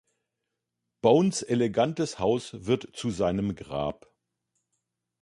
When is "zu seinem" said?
2.95-3.53